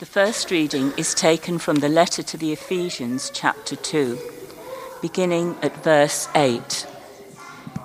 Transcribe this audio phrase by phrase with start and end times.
[0.00, 4.18] The first reading is taken from the letter to the Ephesians, chapter 2,
[5.02, 6.86] beginning at verse 8.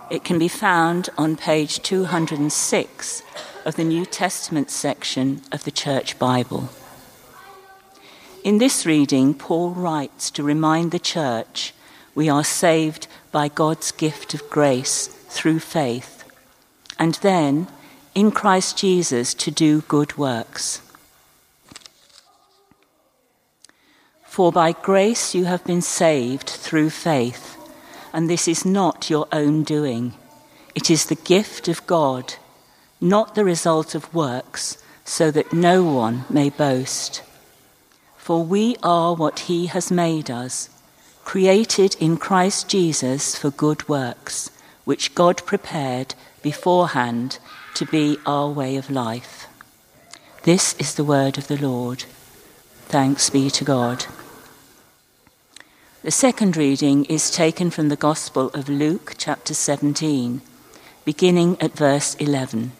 [0.09, 3.21] It can be found on page 206
[3.65, 6.69] of the New Testament section of the Church Bible.
[8.45, 11.73] In this reading, Paul writes to remind the church
[12.15, 16.23] we are saved by God's gift of grace through faith,
[16.97, 17.67] and then
[18.15, 20.81] in Christ Jesus to do good works.
[24.35, 27.55] For by grace you have been saved through faith,
[28.11, 30.13] and this is not your own doing.
[30.75, 32.33] It is the gift of God,
[32.99, 37.23] not the result of works, so that no one may boast.
[38.17, 40.69] For we are what He has made us,
[41.23, 44.51] created in Christ Jesus for good works,
[44.83, 47.39] which God prepared beforehand
[47.75, 49.47] to be our way of life.
[50.43, 52.03] This is the word of the Lord.
[52.89, 54.05] Thanks be to God.
[56.05, 60.43] The second reading is taken from the Gospel of Luke, chapter 17,
[61.03, 62.73] beginning at verse 11.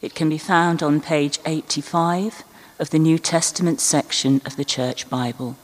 [0.00, 2.42] It can be found on page 85
[2.80, 5.54] of the New Testament section of the Church Bible.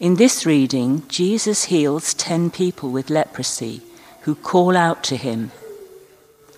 [0.00, 3.82] In this reading, Jesus heals ten people with leprosy
[4.22, 5.50] who call out to him.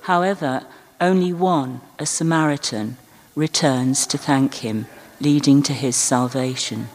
[0.02, 0.62] However,
[1.00, 2.98] only one, a Samaritan,
[3.34, 4.86] returns to thank him,
[5.20, 6.86] leading to his salvation.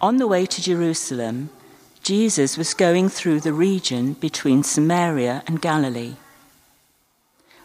[0.00, 1.48] On the way to Jerusalem,
[2.02, 6.16] Jesus was going through the region between Samaria and Galilee.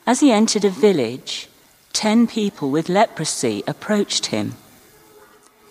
[0.08, 1.50] As he entered a village,
[1.92, 4.56] ten people with leprosy approached him.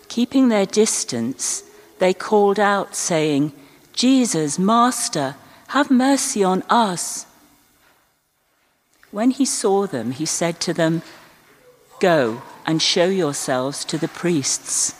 [0.09, 1.65] Keeping their distance,
[1.99, 3.53] they called out, saying,
[3.95, 5.37] Jesus, Master,
[5.69, 7.25] have mercy on us.
[9.11, 11.03] When he saw them, he said to them,
[12.01, 15.00] Go and show yourselves to the priests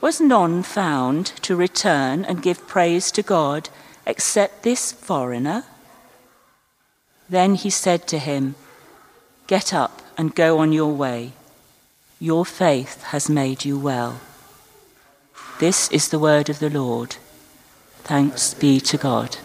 [0.00, 3.70] Was none found to return and give praise to God
[4.06, 5.64] except this foreigner?
[7.28, 8.54] Then he said to him,
[9.46, 11.32] Get up and go on your way.
[12.20, 14.20] Your faith has made you well.
[15.58, 17.16] This is the word of the Lord.
[18.04, 19.38] Thanks be to God.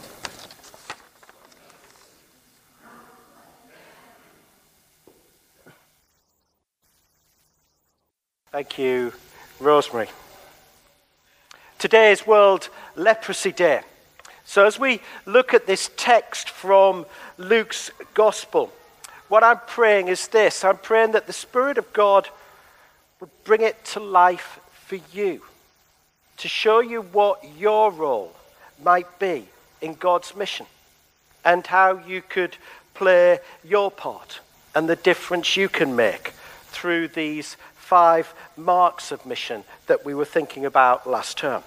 [8.51, 9.13] Thank you,
[9.59, 10.09] Rosemary.
[11.81, 13.81] Today is World Leprosy Day.
[14.46, 17.08] So, as we look at this text from
[17.40, 18.72] Luke's Gospel,
[19.30, 22.30] what I'm praying is this I'm praying that the Spirit of God
[23.20, 25.41] would bring it to life for you,
[26.38, 28.36] to show you what your role
[28.84, 29.47] might be
[29.81, 30.68] in God's mission,
[31.44, 32.58] and how you could
[32.94, 34.40] play your part
[34.75, 36.34] and the difference you can make
[36.68, 41.64] through these five marks of mission that we were thinking about last term.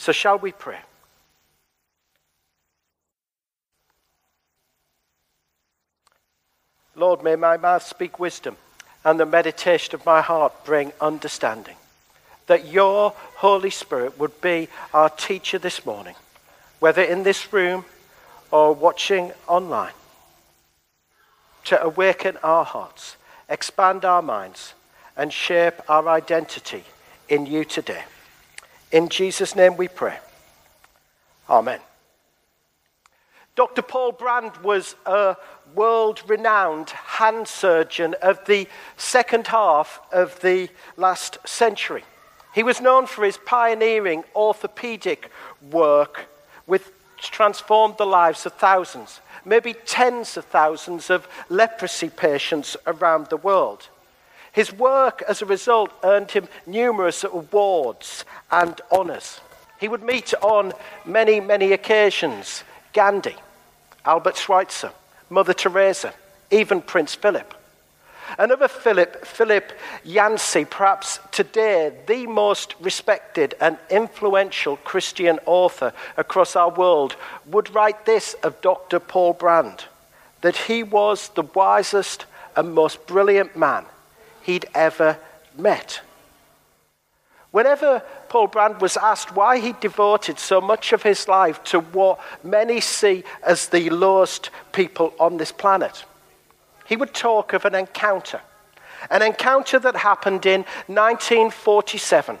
[0.00, 0.78] So, shall we pray?
[6.94, 8.56] Lord, may my mouth speak wisdom
[9.04, 11.76] and the meditation of my heart bring understanding.
[12.46, 16.14] That your Holy Spirit would be our teacher this morning,
[16.78, 17.84] whether in this room
[18.50, 19.92] or watching online,
[21.64, 23.18] to awaken our hearts,
[23.50, 24.72] expand our minds,
[25.14, 26.84] and shape our identity
[27.28, 28.04] in you today.
[28.90, 30.18] In Jesus' name we pray.
[31.48, 31.80] Amen.
[33.56, 33.82] Dr.
[33.82, 35.36] Paul Brand was a
[35.74, 38.66] world renowned hand surgeon of the
[38.96, 42.04] second half of the last century.
[42.54, 45.30] He was known for his pioneering orthopedic
[45.70, 46.26] work,
[46.66, 46.82] which
[47.18, 53.88] transformed the lives of thousands, maybe tens of thousands of leprosy patients around the world.
[54.52, 59.40] His work, as a result, earned him numerous awards and honours.
[59.78, 60.72] He would meet on
[61.04, 63.36] many, many occasions Gandhi,
[64.04, 64.92] Albert Schweitzer,
[65.28, 66.12] Mother Teresa,
[66.50, 67.54] even Prince Philip.
[68.38, 69.72] Another Philip, Philip
[70.04, 77.16] Yancey, perhaps today the most respected and influential Christian author across our world,
[77.46, 79.00] would write this of Dr.
[79.00, 79.84] Paul Brand
[80.42, 82.26] that he was the wisest
[82.56, 83.84] and most brilliant man
[84.42, 85.18] he'd ever
[85.56, 86.00] met.
[87.50, 92.20] Whenever Paul Brand was asked why he devoted so much of his life to what
[92.44, 96.04] many see as the lowest people on this planet,
[96.86, 98.40] he would talk of an encounter.
[99.10, 102.38] An encounter that happened in 1947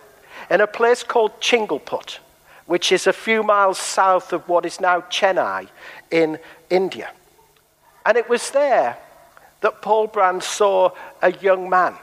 [0.50, 2.18] in a place called Chingleput,
[2.66, 5.68] which is a few miles south of what is now Chennai
[6.10, 6.38] in
[6.68, 7.10] India.
[8.06, 8.96] And it was there
[9.60, 10.90] that Paul Brand saw
[11.22, 11.94] a young man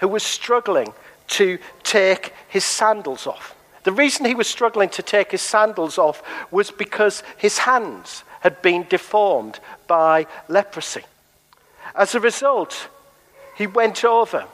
[0.00, 0.92] who was struggling
[1.28, 3.54] to take his sandals off.
[3.84, 8.60] The reason he was struggling to take his sandals off was because his hands had
[8.62, 11.02] been deformed by leprosy.
[11.94, 12.88] As a result,
[13.56, 14.44] he went over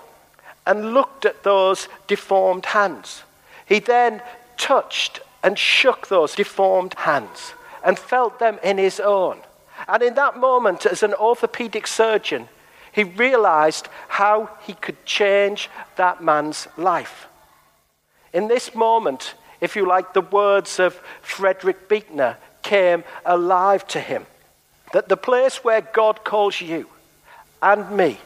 [0.66, 3.22] and looked at those deformed hands.
[3.66, 4.22] He then
[4.56, 7.54] touched and shook those deformed hands
[7.84, 9.40] and felt them in his own.
[9.86, 12.48] And in that moment, as an orthopedic surgeon,
[12.92, 17.26] he realized how he could change that man's life.
[18.32, 24.26] In this moment, if you like, the words of Frederick Buechner came alive to him
[24.92, 26.88] that the place where God calls you
[27.62, 28.18] and me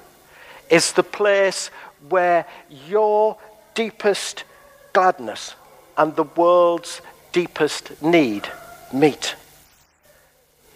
[0.71, 1.71] is the place
[2.09, 2.47] where
[2.87, 3.37] your
[3.75, 4.45] deepest
[4.93, 5.55] gladness
[5.97, 7.01] and the world's
[7.33, 8.49] deepest need
[8.93, 9.35] meet.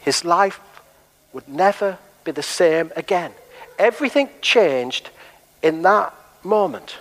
[0.00, 0.60] His life
[1.36, 3.30] would never be the same again.
[3.78, 5.10] Everything changed
[5.62, 6.96] in that moment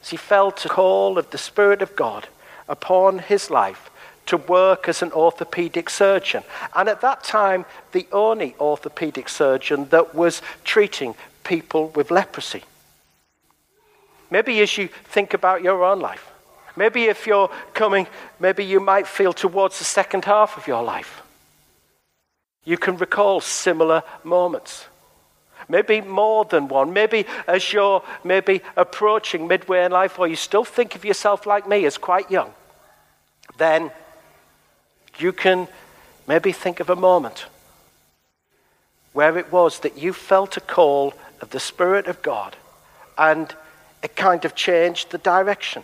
[0.00, 2.26] as he felt a call of the Spirit of God
[2.70, 3.90] upon his life
[4.24, 6.42] to work as an orthopedic surgeon.
[6.74, 11.14] And at that time, the only orthopedic surgeon that was treating
[11.44, 12.64] people with leprosy.
[14.30, 16.30] Maybe as you think about your own life,
[16.76, 18.06] maybe if you're coming,
[18.38, 21.20] maybe you might feel towards the second half of your life.
[22.64, 24.86] You can recall similar moments.
[25.68, 26.92] Maybe more than one.
[26.92, 31.68] Maybe as you're maybe approaching midway in life, or you still think of yourself like
[31.68, 32.52] me as quite young,
[33.56, 33.90] then
[35.18, 35.68] you can
[36.26, 37.46] maybe think of a moment
[39.12, 42.56] where it was that you felt a call of the Spirit of God
[43.18, 43.54] and
[44.02, 45.82] it kind of changed the direction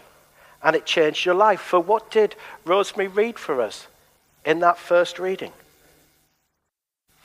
[0.63, 1.61] and it changed your life.
[1.61, 2.35] For what did
[2.65, 3.89] Rosemary read for us
[4.45, 5.53] in that first reading?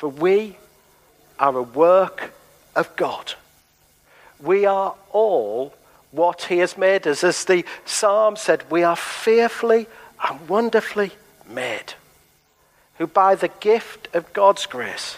[0.01, 0.57] For we
[1.38, 2.33] are a work
[2.75, 3.36] of God.
[4.42, 5.75] We are all
[6.09, 7.24] what He has made us.
[7.24, 9.86] As the psalm said, we are fearfully
[10.27, 11.12] and wonderfully
[11.48, 11.94] made,
[12.98, 15.18] who by the gift of God's grace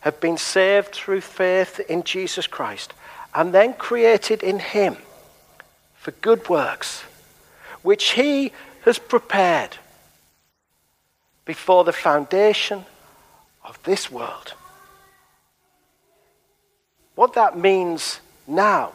[0.00, 2.94] have been saved through faith in Jesus Christ
[3.34, 4.96] and then created in Him
[5.96, 7.02] for good works,
[7.82, 8.52] which He
[8.86, 9.76] has prepared
[11.44, 12.86] before the foundation
[13.64, 14.54] of this world.
[17.14, 18.92] What that means now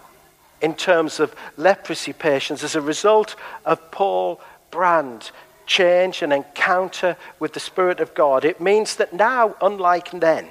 [0.61, 3.35] in terms of leprosy patients as a result
[3.65, 4.41] of Paul
[4.71, 5.31] Brand
[5.65, 10.47] change and encounter with the Spirit of God, it means that now, unlike then,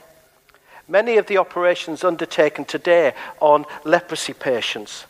[0.86, 5.06] many of the operations undertaken today on leprosy patients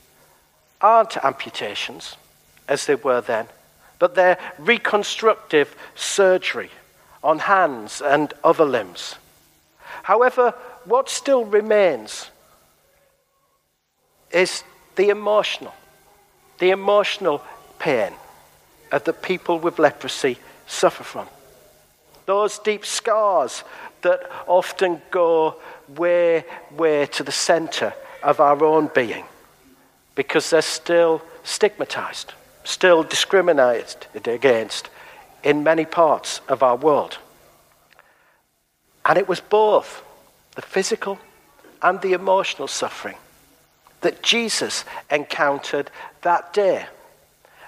[0.80, 2.16] aren't amputations
[2.68, 3.46] as they were then,
[3.98, 6.70] but they're reconstructive surgery
[7.22, 9.16] on hands and other limbs.
[10.02, 10.54] However,
[10.84, 12.30] what still remains
[14.30, 14.62] is
[14.96, 15.74] the emotional,
[16.58, 17.42] the emotional
[17.78, 18.12] pain
[18.90, 21.26] that the people with leprosy suffer from.
[22.26, 23.62] Those deep scars
[24.02, 25.56] that often go
[25.88, 29.24] way, way to the center of our own being
[30.14, 32.32] because they're still stigmatized,
[32.64, 34.90] still discriminated against
[35.46, 37.18] in many parts of our world.
[39.04, 40.02] And it was both
[40.56, 41.20] the physical
[41.80, 43.14] and the emotional suffering
[44.00, 45.88] that Jesus encountered
[46.22, 46.86] that day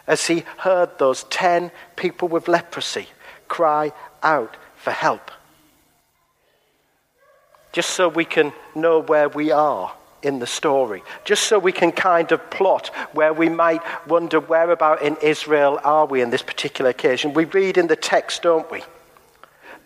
[0.09, 3.07] as he heard those 10 people with leprosy
[3.47, 3.93] cry
[4.25, 5.31] out for help.
[7.71, 11.93] Just so we can know where we are in the story, just so we can
[11.93, 16.43] kind of plot where we might wonder where about in Israel are we in this
[16.43, 17.35] particular occasion.
[17.35, 18.83] We read in the text, don't we?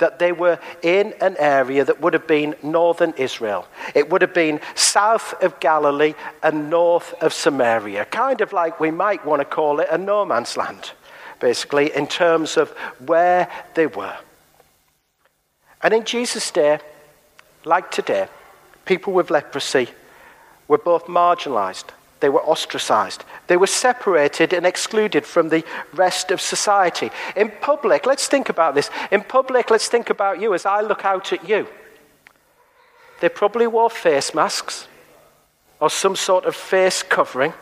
[0.03, 3.69] that they were in an area that would have been northern Israel.
[3.95, 8.91] It would have been south of Galilee and north of Samaria, kind of like we
[8.91, 10.91] might want to call it a no man's land,
[11.39, 12.71] basically, in terms of
[13.07, 14.17] where they were.
[15.83, 16.81] And in Jesus' day,
[17.65, 18.27] like today,
[18.85, 19.89] people with leprosy
[20.69, 21.91] were both marginalized
[22.23, 23.25] they were ostracized.
[23.49, 27.11] They were separated and excluded from the rest of society.
[27.35, 28.91] In public, let's think about this.
[29.11, 31.67] In public, let's think about you as I look out at you.
[33.21, 34.87] They probably wore face masks
[35.81, 37.55] or some sort of face covering.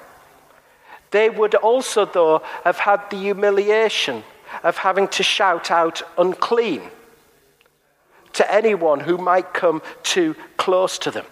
[1.11, 4.25] They would also, though, have had the humiliation
[4.63, 6.83] of having to shout out unclean
[8.35, 11.25] to anyone who might come too close to them.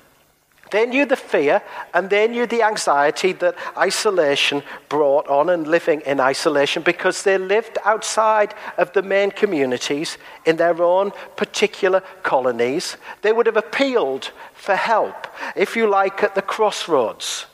[0.71, 1.63] They knew the fear
[1.95, 7.39] and they knew the anxiety that isolation brought on and living in isolation because they
[7.39, 12.97] lived outside of the main communities in their own particular colonies.
[13.23, 17.47] They would have appealed for help, if you like, at the crossroads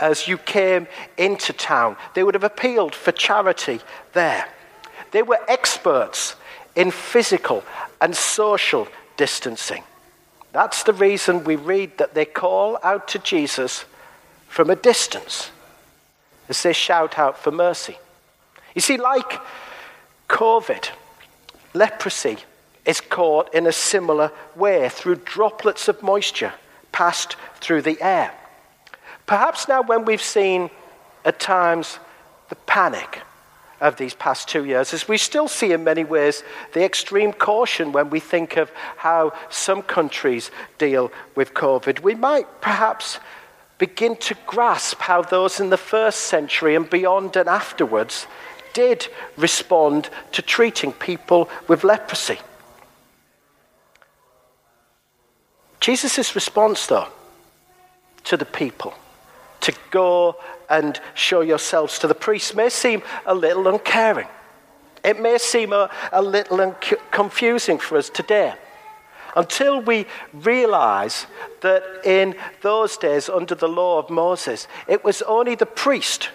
[0.00, 1.96] as you came into town.
[2.14, 3.80] They would have appealed for charity
[4.12, 4.48] there.
[5.12, 6.36] They were experts
[6.74, 7.64] in physical
[8.00, 9.84] and social distancing.
[10.52, 13.84] That's the reason we read that they call out to Jesus
[14.48, 15.50] from a distance
[16.48, 17.96] as they shout out for mercy.
[18.74, 19.40] You see, like
[20.28, 20.90] COVID,
[21.72, 22.36] leprosy
[22.84, 26.52] is caught in a similar way through droplets of moisture
[26.90, 28.32] passed through the air.
[29.26, 30.68] Perhaps now, when we've seen
[31.24, 31.98] at times
[32.50, 33.20] the panic
[33.82, 37.90] of these past two years, as we still see in many ways the extreme caution
[37.90, 42.00] when we think of how some countries deal with COVID.
[42.00, 43.18] We might perhaps
[43.78, 48.28] begin to grasp how those in the first century and beyond and afterwards
[48.72, 52.38] did respond to treating people with leprosy.
[55.80, 57.08] Jesus' response, though,
[58.22, 58.94] to the people
[59.62, 60.36] to go
[60.68, 64.28] and show yourselves to the priest may seem a little uncaring.
[65.04, 66.74] It may seem a, a little
[67.10, 68.54] confusing for us today
[69.34, 71.26] until we realize
[71.60, 76.30] that in those days, under the law of Moses, it was only the priest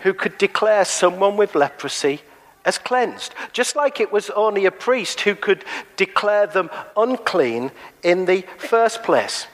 [0.00, 2.22] who could declare someone with leprosy
[2.64, 5.64] as cleansed, just like it was only a priest who could
[5.96, 7.70] declare them unclean
[8.02, 9.46] in the first place.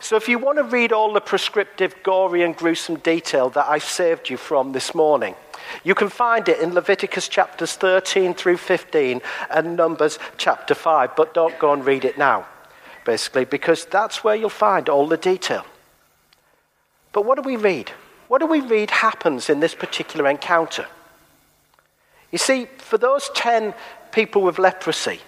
[0.00, 3.78] So, if you want to read all the prescriptive, gory, and gruesome detail that I
[3.78, 5.34] saved you from this morning,
[5.82, 9.20] you can find it in Leviticus chapters 13 through 15
[9.50, 12.46] and Numbers chapter 5, but don't go and read it now,
[13.04, 15.64] basically, because that's where you'll find all the detail.
[17.12, 17.90] But what do we read?
[18.28, 20.86] What do we read happens in this particular encounter?
[22.32, 23.74] You see, for those 10
[24.10, 25.20] people with leprosy,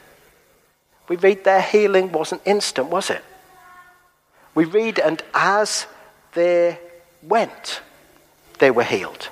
[1.08, 3.22] we read their healing wasn't instant, was it?
[4.56, 5.86] We read, and as
[6.32, 6.80] they
[7.22, 7.82] went,
[8.58, 9.28] they were healed.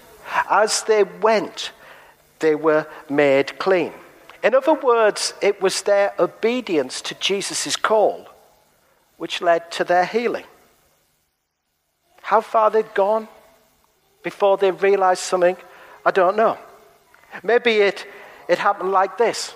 [0.50, 1.72] As they went,
[2.40, 3.92] they were made clean.
[4.42, 8.28] In other words, it was their obedience to Jesus' call
[9.16, 10.44] which led to their healing.
[12.20, 13.28] How far they'd gone
[14.22, 15.56] before they realized something,
[16.04, 16.58] I don't know.
[17.42, 18.06] Maybe it,
[18.48, 19.54] it happened like this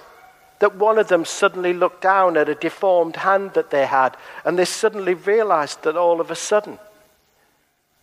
[0.60, 4.58] that one of them suddenly looked down at a deformed hand that they had, and
[4.58, 6.78] they suddenly realized that all of a sudden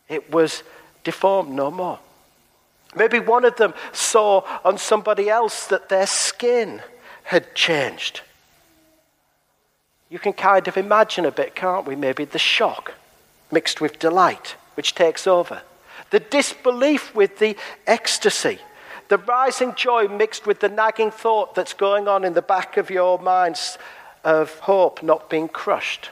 [0.07, 0.63] it was
[1.03, 1.99] deformed no more.
[2.95, 6.81] Maybe one of them saw on somebody else that their skin
[7.23, 8.21] had changed.
[10.09, 11.95] You can kind of imagine a bit, can't we?
[11.95, 12.93] Maybe the shock
[13.51, 15.61] mixed with delight, which takes over.
[16.11, 18.59] The disbelief with the ecstasy
[19.07, 22.89] the rising joy mixed with the nagging thought that's going on in the back of
[22.89, 23.77] your minds
[24.23, 26.09] of hope not being crushed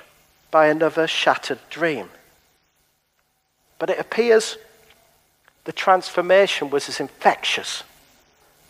[0.51, 2.09] by another shattered dream.
[3.79, 4.57] But it appears
[5.65, 7.83] the transformation was as infectious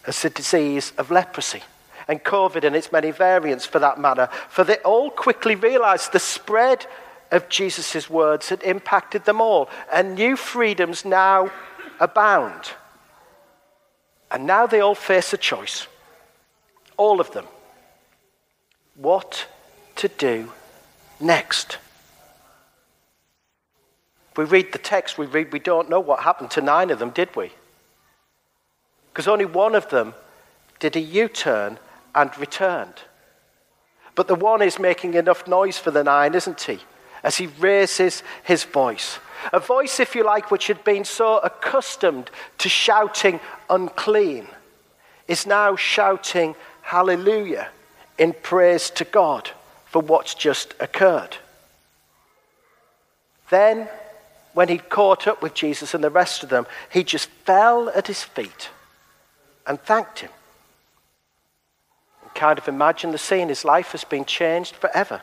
[0.07, 1.63] as the disease of leprosy
[2.07, 6.19] and COVID and its many variants for that matter, for they all quickly realized the
[6.19, 6.85] spread
[7.31, 11.51] of Jesus' words had impacted them all, and new freedoms now
[11.99, 12.73] abound.
[14.33, 15.87] And now they all face a choice.
[16.97, 17.45] All of them.
[18.95, 19.47] What
[19.97, 20.51] to do
[21.19, 21.77] next.
[24.35, 27.11] we read the text, we read, we don't know what happened to nine of them,
[27.11, 27.51] did we?
[29.11, 30.15] Because only one of them
[30.79, 31.77] did a U turn
[32.15, 33.03] and returned.
[34.15, 36.79] But the one is making enough noise for the nine, isn't he?
[37.23, 39.19] As he raises his voice.
[39.51, 43.39] A voice, if you like, which had been so accustomed to shouting
[43.69, 44.47] unclean,
[45.27, 47.69] is now shouting hallelujah
[48.17, 49.51] in praise to God
[49.85, 51.37] for what's just occurred.
[53.49, 53.87] Then,
[54.53, 58.07] when he'd caught up with Jesus and the rest of them, he just fell at
[58.07, 58.69] his feet
[59.65, 60.31] and thanked him.
[62.21, 63.49] And kind of imagine the scene.
[63.49, 65.21] His life has been changed forever.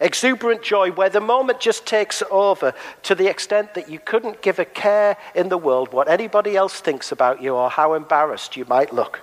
[0.00, 2.74] Exuberant joy where the moment just takes over
[3.04, 6.80] to the extent that you couldn't give a care in the world what anybody else
[6.80, 9.20] thinks about you or how embarrassed you might look.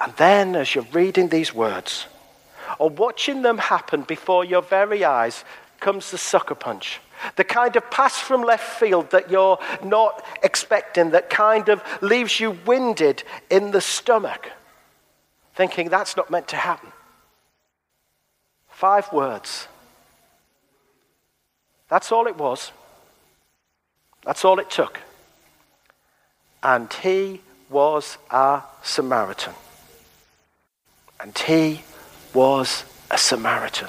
[0.00, 2.06] And then, as you're reading these words,
[2.78, 5.44] or watching them happen before your very eyes,
[5.80, 7.00] comes the sucker punch.
[7.36, 12.40] The kind of pass from left field that you're not expecting, that kind of leaves
[12.40, 14.50] you winded in the stomach,
[15.54, 16.90] thinking that's not meant to happen.
[18.84, 19.66] Five words.
[21.88, 22.70] That's all it was.
[24.26, 25.00] That's all it took.
[26.62, 29.54] And he was a Samaritan.
[31.18, 31.80] And he
[32.34, 33.88] was a Samaritan.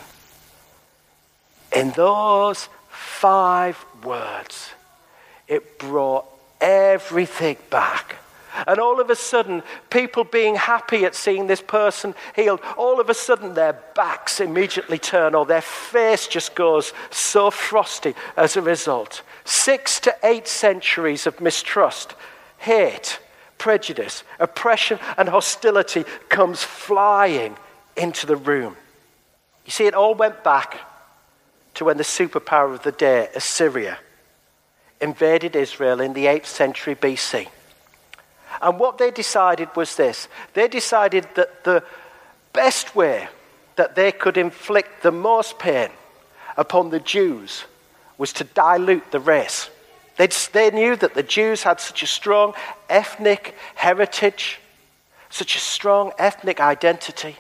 [1.75, 4.69] In those five words,
[5.45, 6.23] it brought
[6.61, 8.15] everything back.
[8.67, 13.09] And all of a sudden, people being happy at seeing this person healed, all of
[13.09, 18.61] a sudden their backs immediately turn or their face just goes so frosty as a
[18.61, 19.21] result.
[19.43, 22.15] Six to eight centuries of mistrust,
[22.57, 23.19] hate,
[23.57, 27.55] prejudice, oppression, and hostility comes flying
[27.95, 28.75] into the room.
[29.65, 30.79] You see, it all went back
[31.75, 33.99] to when the superpower of the day, Assyria,
[35.01, 37.47] invaded Israel in the 8th century BC.
[38.61, 41.83] And what they decided was this they decided that the
[42.53, 43.27] best way
[43.75, 45.89] that they could inflict the most pain
[46.57, 47.65] upon the Jews
[48.17, 49.69] was to dilute the race.
[50.17, 52.53] They'd, they knew that the Jews had such a strong
[52.89, 54.59] ethnic heritage,
[55.29, 57.35] such a strong ethnic identity.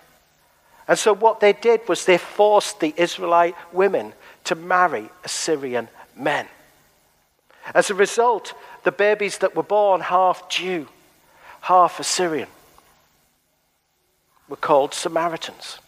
[0.87, 6.47] And so what they did was they forced the Israelite women to marry Assyrian men.
[7.73, 8.53] As a result,
[8.83, 10.87] the babies that were born half Jew,
[11.65, 12.47] half Assyrian,
[14.47, 15.79] were called Samaritans.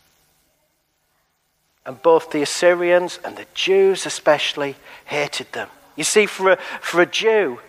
[1.85, 5.69] And both the Assyrians and the Jews, especially, hated them.
[5.95, 7.59] You see, for a, for a Jew,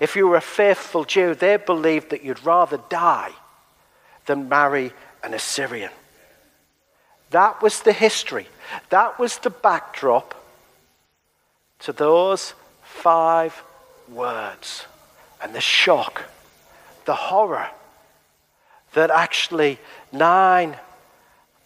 [0.00, 3.30] if you were a faithful Jew, they believed that you'd rather die
[4.26, 4.92] than marry
[5.22, 5.92] an Assyrian.
[7.30, 8.48] That was the history.
[8.90, 10.34] That was the backdrop
[11.78, 13.62] to those five
[14.08, 14.86] words.
[15.40, 16.24] And the shock,
[17.04, 17.68] the horror
[18.94, 19.78] that actually
[20.12, 20.76] nine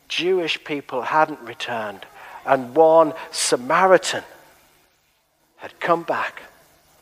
[0.08, 2.06] Jewish people hadn't returned
[2.44, 4.22] and one Samaritan
[5.56, 6.42] had come back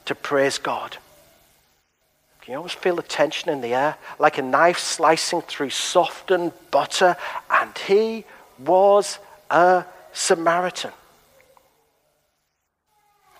[0.07, 0.97] to praise God.
[2.41, 3.97] Can you almost feel the tension in the air?
[4.19, 7.17] Like a knife slicing through softened butter.
[7.51, 8.25] And he
[8.59, 9.19] was
[9.51, 10.93] a Samaritan.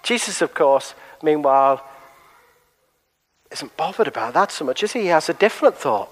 [0.03, 1.85] Jesus, of course, meanwhile,
[3.55, 5.03] isn't bothered about that so much, is he?
[5.03, 6.11] He has a different thought.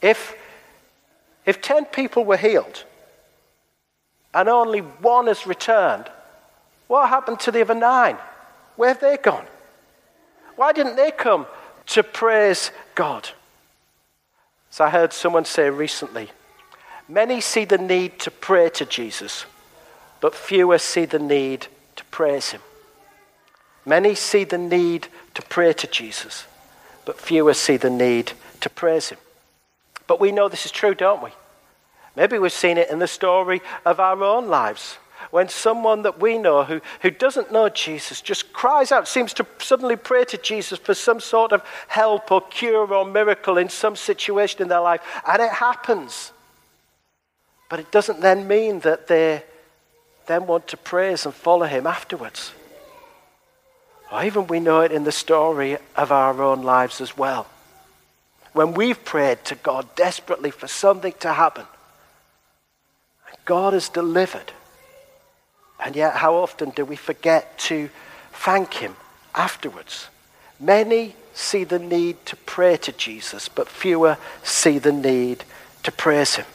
[0.00, 0.34] If,
[1.44, 2.84] if 10 people were healed
[4.32, 6.08] and only one has returned,
[6.86, 8.16] what happened to the other nine?
[8.76, 9.46] Where have they gone?
[10.56, 11.46] Why didn't they come
[11.86, 13.30] to praise God?
[14.70, 16.30] As I heard someone say recently,
[17.08, 19.46] many see the need to pray to Jesus,
[20.20, 22.60] but fewer see the need to praise him.
[23.86, 26.44] Many see the need to pray to Jesus,
[27.10, 29.18] but fewer see the need to praise him.
[30.06, 31.30] But we know this is true, don't we?
[32.14, 34.96] Maybe we've seen it in the story of our own lives.
[35.32, 39.46] When someone that we know who, who doesn't know Jesus just cries out, seems to
[39.58, 43.96] suddenly pray to Jesus for some sort of help or cure or miracle in some
[43.96, 46.30] situation in their life, and it happens.
[47.68, 49.42] But it doesn't then mean that they
[50.26, 52.52] then want to praise and follow him afterwards.
[54.10, 57.46] Or even we know it in the story of our own lives as well.
[58.52, 61.64] When we've prayed to God desperately for something to happen,
[63.28, 64.52] and God has delivered.
[65.84, 67.88] And yet, how often do we forget to
[68.32, 68.96] thank Him
[69.34, 70.08] afterwards?
[70.58, 75.44] Many see the need to pray to Jesus, but fewer see the need
[75.84, 76.46] to praise Him.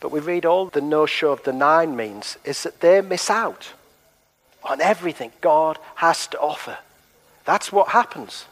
[0.00, 3.30] But we read all the no show of the nine means is that they miss
[3.30, 3.72] out
[4.64, 6.78] on everything God has to offer.
[7.44, 8.46] That's what happens.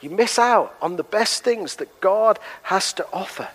[0.00, 3.48] You miss out on the best things that God has to offer.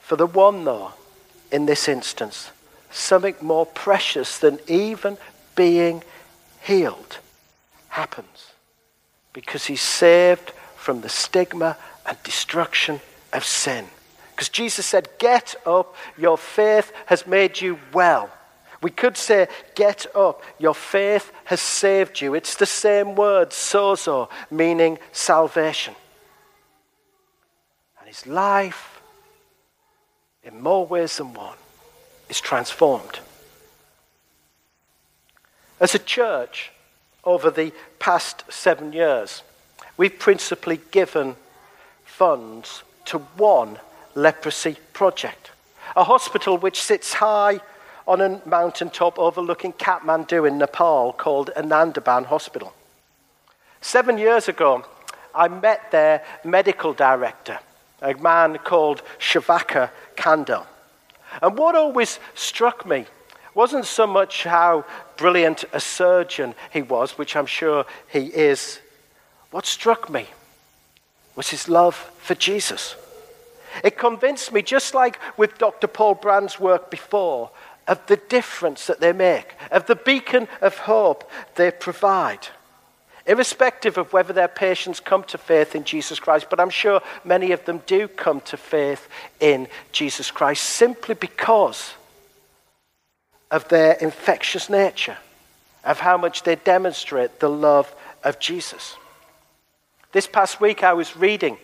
[0.00, 0.92] For the one, though,
[1.50, 2.50] in this instance,
[2.90, 5.16] something more precious than even
[5.54, 6.02] being
[6.62, 7.18] healed
[7.88, 8.52] happens
[9.32, 13.00] because he's saved from the stigma and destruction
[13.32, 13.86] of sin.
[14.30, 18.30] Because Jesus said, Get up, your faith has made you well.
[18.82, 22.34] We could say, Get up, your faith has saved you.
[22.34, 25.94] It's the same word, sozo, meaning salvation.
[28.00, 29.00] And his life,
[30.42, 31.56] in more ways than one,
[32.28, 33.20] is transformed.
[35.80, 36.72] As a church,
[37.24, 39.42] over the past seven years,
[39.96, 41.36] we've principally given
[42.04, 43.78] funds to one
[44.14, 45.50] leprosy project.
[45.94, 47.60] a hospital which sits high
[48.06, 52.72] on a mountaintop overlooking Kathmandu in Nepal called Anandaban Hospital.
[53.80, 54.84] Seven years ago,
[55.34, 57.58] I met their medical director,
[58.00, 60.66] a man called Shovakhar Kandel.
[61.40, 63.06] And what always struck me
[63.54, 64.84] wasn't so much how
[65.16, 68.80] brilliant a surgeon he was, which I'm sure he is.
[69.50, 70.26] What struck me
[71.36, 72.96] was his love for Jesus.
[73.82, 75.86] It convinced me, just like with Dr.
[75.86, 77.50] Paul Brand's work before,
[77.88, 82.48] of the difference that they make, of the beacon of hope they provide.
[83.26, 87.52] Irrespective of whether their patients come to faith in Jesus Christ, but I'm sure many
[87.52, 89.08] of them do come to faith
[89.40, 91.94] in Jesus Christ simply because
[93.50, 95.18] of their infectious nature,
[95.84, 98.96] of how much they demonstrate the love of Jesus.
[100.12, 101.58] This past week, I was reading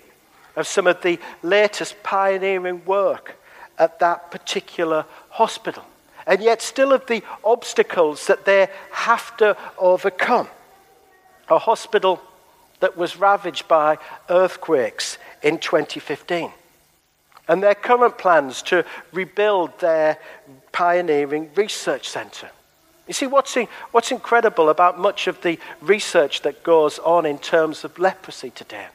[0.55, 3.37] of some of the latest pioneering work
[3.79, 5.85] at that particular hospital,
[6.29, 10.47] and yet still of the obstacles that they have to overcome.
[11.49, 12.21] A hospital
[12.81, 13.97] that was ravaged by
[14.29, 16.53] earthquakes in 2015
[17.49, 20.19] and their current plans to rebuild their
[20.71, 22.51] pioneering research centre.
[23.07, 27.39] You see, what's, in, what's incredible about much of the research that goes on in
[27.39, 28.87] terms of leprosy today,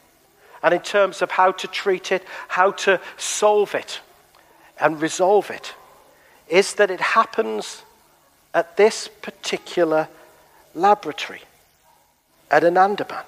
[0.61, 4.01] and in terms of how to treat it, how to solve it,
[4.79, 5.73] and resolve it,
[6.53, 7.81] is that it happens
[8.53, 10.07] at this particular
[10.75, 11.41] laboratory
[12.51, 13.23] at Anandaban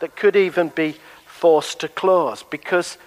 [0.00, 2.98] that could even be forced to close because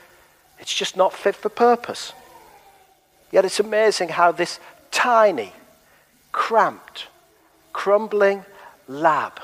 [0.57, 2.13] it's just not fit for purpose.
[3.31, 5.53] Yet it's amazing how this tiny,
[6.31, 7.05] cramped,
[7.73, 8.43] crumbling
[8.87, 9.39] lab,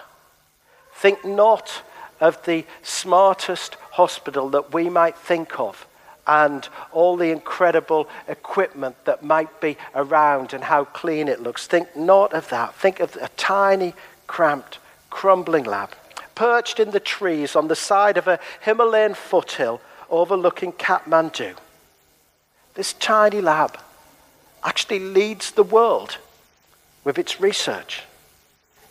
[0.96, 1.84] think not
[2.20, 5.86] of the smartest hospital that we might think of
[6.28, 11.66] and all the incredible equipment that might be around and how clean it looks.
[11.66, 12.76] Think not of that.
[12.76, 13.94] Think of a tiny,
[14.28, 15.92] cramped, crumbling lab
[16.38, 21.56] perched in the trees on the side of a Himalayan foothill overlooking Kathmandu.
[22.76, 23.76] This tiny lab
[24.64, 26.18] actually leads the world
[27.04, 28.04] with its research.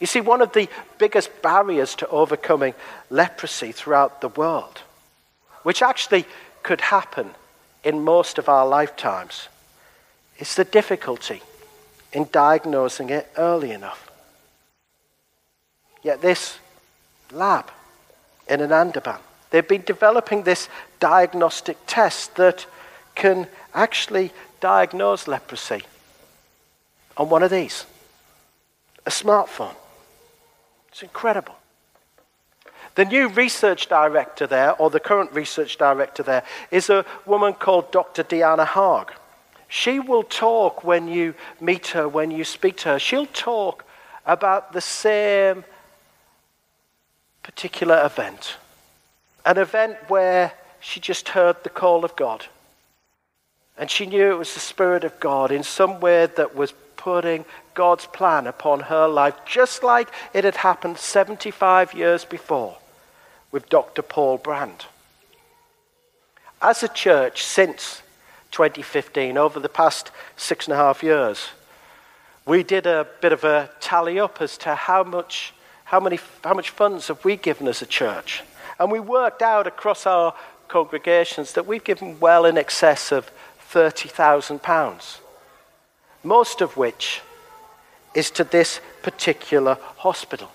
[0.01, 0.68] You see, one of the
[0.99, 2.75] biggest barriers to overcoming
[3.11, 4.81] leprosy throughout the world,
[5.62, 6.27] which actually
[6.67, 7.31] could happen
[7.83, 9.49] in most of our lifetimes,
[10.39, 11.41] It's the difficulty
[12.13, 14.11] in diagnosing it early enough.
[16.03, 16.59] Yet, this
[17.33, 17.71] lab
[18.47, 20.69] in Anandaban They've been developing this
[21.01, 22.67] diagnostic test that
[23.15, 25.83] can actually diagnose leprosy
[27.17, 27.87] on one of these
[29.07, 29.77] a smartphone.
[30.89, 31.55] It's incredible.
[32.97, 37.93] The new research director there, or the current research director there, is a woman called
[37.93, 38.25] Dr.
[38.25, 39.11] Deanna Hagge.
[39.69, 42.99] She will talk when you meet her, when you speak to her.
[42.99, 43.85] She'll talk
[44.25, 45.65] about the same
[47.43, 48.57] particular event
[49.45, 52.47] an event where she just heard the call of God.
[53.79, 57.45] And she knew it was the Spirit of God in some way that was putting
[57.73, 62.77] God's plan upon her life, just like it had happened 75 years before
[63.57, 64.03] with Dr.
[64.03, 64.85] Paul Brand.
[66.61, 68.03] As a church, since
[68.51, 71.49] 2015, over the past six and a half years,
[72.45, 76.53] we did a bit of a tally up as to how much, how many, how
[76.53, 78.42] much funds have we given as a church.
[78.79, 80.35] And we worked out across our
[80.69, 83.31] congregations that we've given well in excess of
[83.73, 85.19] £30,000,
[86.23, 87.23] most of which
[88.14, 90.51] is to this particular hospital.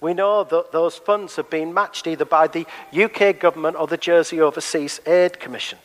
[0.00, 3.96] We know that those funds have been matched either by the UK government or the
[3.96, 5.78] Jersey Overseas Aid Commission.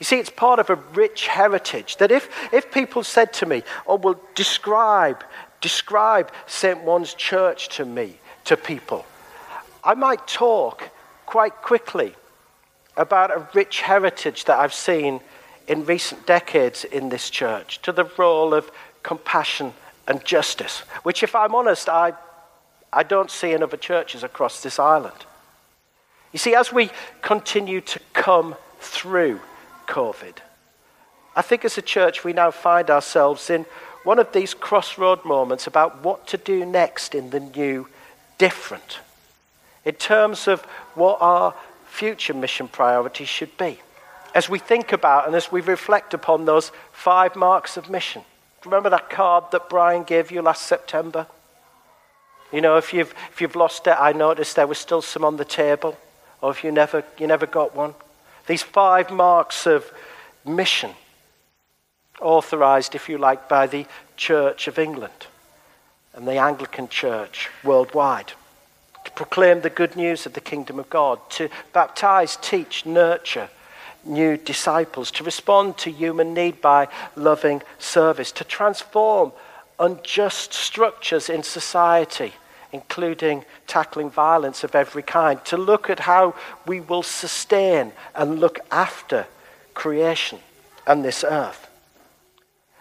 [0.00, 3.62] You see, it's part of a rich heritage that if, if people said to me,
[3.86, 5.22] oh, well, describe,
[5.60, 6.82] describe St.
[6.82, 9.06] Ouen's Church to me, to people,
[9.84, 10.90] I might talk
[11.26, 12.14] quite quickly
[12.96, 15.20] about a rich heritage that I've seen
[15.66, 18.70] in recent decades in this church to the role of
[19.02, 19.72] compassion
[20.06, 22.12] and justice, which, if I'm honest, I,
[22.94, 25.26] I don't see in other churches across this island.
[26.32, 26.90] You see, as we
[27.22, 29.40] continue to come through
[29.86, 30.38] COVID,
[31.36, 33.66] I think as a church we now find ourselves in
[34.04, 37.88] one of these crossroad moments about what to do next in the new
[38.38, 39.00] different
[39.84, 40.62] in terms of
[40.94, 41.54] what our
[41.86, 43.78] future mission priorities should be.
[44.34, 48.22] As we think about and as we reflect upon those five marks of mission.
[48.64, 51.26] Remember that card that Brian gave you last September?
[52.52, 55.36] You know, if you've, if you've lost it, I noticed there was still some on
[55.36, 55.98] the table,
[56.40, 57.94] or if you never, you never got one.
[58.46, 59.90] These five marks of
[60.44, 60.92] mission.
[62.20, 65.26] authorized, if you like, by the Church of England
[66.14, 68.32] and the Anglican Church worldwide.
[69.04, 73.48] To proclaim the good news of the kingdom of God, to baptize, teach, nurture
[74.04, 79.32] new disciples, to respond to human need by loving service, to transform
[79.78, 82.32] unjust structures in society,
[82.72, 86.34] including tackling violence of every kind, to look at how
[86.66, 89.26] we will sustain and look after
[89.74, 90.38] creation
[90.86, 91.68] and this earth.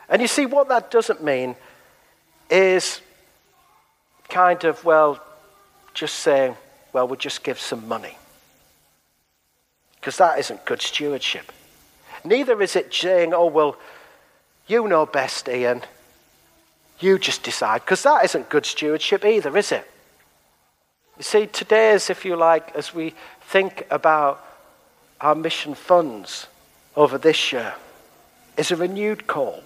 [0.10, 1.56] And you see, what that doesn't mean
[2.50, 3.02] is
[4.30, 5.24] kind of, well,
[5.94, 6.56] just saying,
[6.92, 8.18] well, we'll just give some money.
[10.00, 11.52] Because that isn't good stewardship.
[12.24, 13.78] Neither is it saying, oh, well,
[14.68, 15.82] you know best, Ian.
[17.04, 17.82] You just decide.
[17.82, 19.90] Because that isn't good stewardship either, is it?
[21.18, 24.44] You see, today if you like, as we think about
[25.22, 26.48] our mission funds
[26.96, 27.74] over this year,
[28.58, 29.64] is a renewed call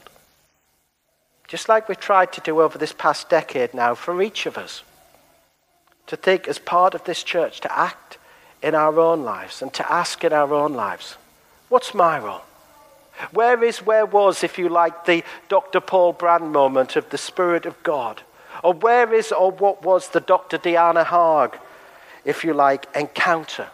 [1.48, 4.84] just like we've tried to do over this past decade now for each of us,
[6.06, 8.18] to think as part of this church, to act
[8.62, 11.16] in our own lives and to ask in our own lives,
[11.70, 12.42] what's my role?
[13.32, 15.80] Where is, where was, if you like, the Dr.
[15.80, 18.22] Paul Brand moment of the Spirit of God?
[18.64, 20.58] Or where is, or what was the Dr.
[20.58, 21.60] Deanna Hagge,
[22.26, 23.68] if you like, encounter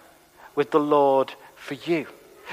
[0.55, 2.07] with the Lord for you?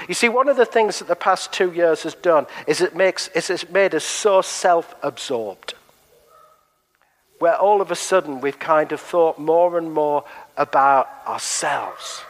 [0.07, 2.95] You see, one of the things that the past two years has done is it
[2.95, 5.75] makes is it's made us so self-absorbed.
[7.39, 10.23] Where all of a sudden we've kind of thought more and more
[10.57, 12.21] about ourselves.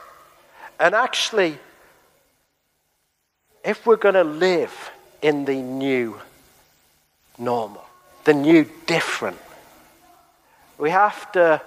[0.80, 1.60] And actually,
[3.64, 6.20] if we're going to live in the new
[7.38, 7.86] normal,
[8.24, 9.38] the new different,
[10.78, 11.62] we have to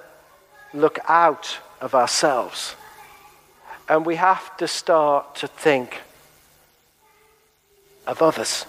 [0.72, 2.74] look out of ourselves
[3.88, 6.00] and we have to start to think
[8.06, 8.66] of others.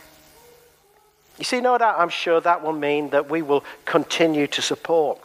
[1.38, 5.20] You see, no doubt, I'm sure that will mean that we will continue to support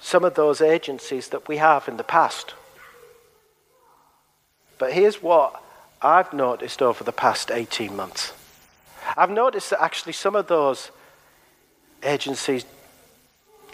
[0.00, 2.54] some of those agencies that we have in the past.
[4.78, 5.61] But here's what
[6.02, 8.32] I've noticed over the past 18 months
[9.16, 10.90] I've noticed that actually some of those
[12.02, 12.64] agencies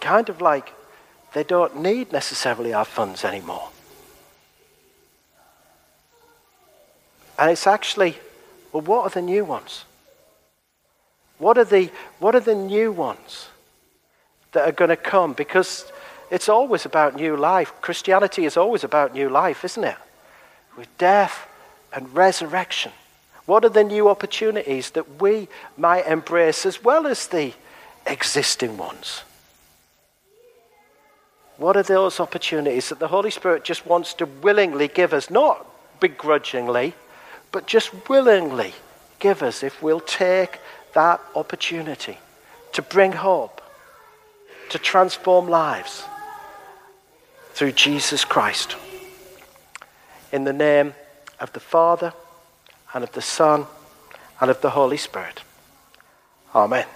[0.01, 0.73] kind of like
[1.33, 3.69] they don't need necessarily our funds anymore.
[7.38, 8.19] And it's actually,
[8.73, 9.85] well, what are the new ones?
[11.38, 13.49] What are the, what are the new ones
[14.53, 15.35] that are going to come?
[15.35, 15.91] Because
[16.31, 17.73] it's always about new life.
[17.81, 19.97] Christianity is always about new life, isn't it?
[20.77, 21.48] With death
[21.92, 22.92] and resurrection.
[23.46, 27.55] What are the new opportunities that we might embrace as well as the
[28.07, 29.22] existing ones?
[31.57, 35.66] What are those opportunities that the Holy Spirit just wants to willingly give us, not
[35.98, 36.94] begrudgingly,
[37.51, 38.74] but just willingly
[39.18, 40.59] give us if we'll take
[40.94, 42.18] that opportunity
[42.72, 43.61] to bring hope,
[44.70, 46.05] to transform lives
[47.55, 48.77] through Jesus Christ.
[50.31, 50.94] In the name
[51.40, 52.12] of the Father,
[52.94, 53.66] and of the Son,
[54.40, 55.42] and of the Holy Spirit.
[56.55, 56.87] Amen.